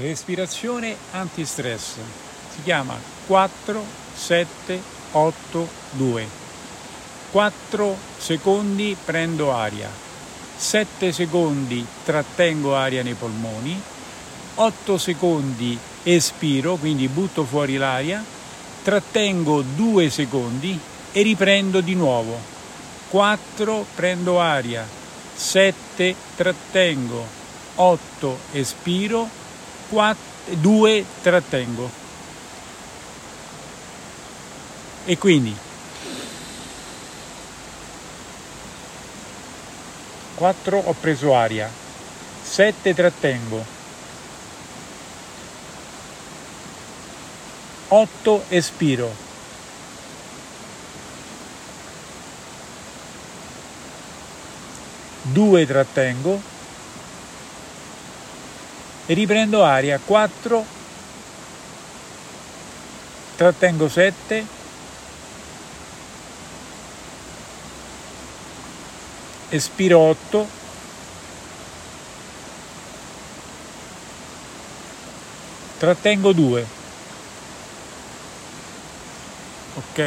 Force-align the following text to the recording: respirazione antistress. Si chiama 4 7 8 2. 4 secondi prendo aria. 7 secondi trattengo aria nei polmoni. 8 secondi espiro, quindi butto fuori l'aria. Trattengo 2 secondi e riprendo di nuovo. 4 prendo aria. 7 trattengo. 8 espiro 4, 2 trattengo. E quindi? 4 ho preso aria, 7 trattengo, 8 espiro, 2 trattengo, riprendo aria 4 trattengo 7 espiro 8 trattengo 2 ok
respirazione 0.00 0.96
antistress. 1.12 1.96
Si 2.54 2.62
chiama 2.62 2.96
4 3.26 3.84
7 4.14 4.82
8 5.12 5.68
2. 5.92 6.28
4 7.30 7.96
secondi 8.18 8.96
prendo 9.04 9.52
aria. 9.52 9.88
7 10.56 11.12
secondi 11.12 11.84
trattengo 12.04 12.74
aria 12.74 13.02
nei 13.02 13.14
polmoni. 13.14 13.80
8 14.56 14.98
secondi 14.98 15.78
espiro, 16.02 16.76
quindi 16.76 17.08
butto 17.08 17.44
fuori 17.44 17.76
l'aria. 17.76 18.22
Trattengo 18.82 19.62
2 19.62 20.10
secondi 20.10 20.78
e 21.12 21.22
riprendo 21.22 21.80
di 21.80 21.94
nuovo. 21.94 22.38
4 23.10 23.86
prendo 23.94 24.40
aria. 24.40 24.86
7 25.34 26.14
trattengo. 26.36 27.38
8 27.76 28.38
espiro 28.52 29.28
4, 29.28 29.49
2 29.90 31.04
trattengo. 31.22 31.90
E 35.06 35.18
quindi? 35.18 35.56
4 40.40 40.78
ho 40.78 40.94
preso 40.94 41.34
aria, 41.34 41.68
7 42.42 42.94
trattengo, 42.94 43.62
8 47.88 48.44
espiro, 48.48 49.14
2 55.24 55.66
trattengo, 55.66 56.40
riprendo 59.14 59.64
aria 59.64 59.98
4 59.98 60.64
trattengo 63.36 63.88
7 63.88 64.46
espiro 69.50 69.98
8 69.98 70.46
trattengo 75.80 76.32
2 76.32 76.66
ok 79.76 79.98